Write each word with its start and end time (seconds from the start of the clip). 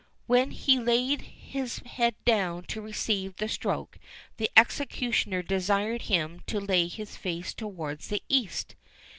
_"When 0.25 0.49
he 0.49 0.79
laid 0.79 1.21
his 1.21 1.77
head 1.77 2.15
down 2.25 2.63
to 2.69 2.81
receive 2.81 3.35
the 3.35 3.47
stroke, 3.47 3.99
the 4.37 4.49
executioner 4.57 5.43
desired 5.43 6.01
him 6.01 6.41
to 6.47 6.59
lay 6.59 6.87
his 6.87 7.15
face 7.15 7.53
towards 7.53 8.07
the 8.07 8.23
east. 8.27 8.73